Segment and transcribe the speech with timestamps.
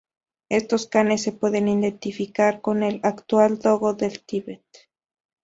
[0.49, 4.65] Estos canes se pueden identificar con el actual dogo del Tíbet.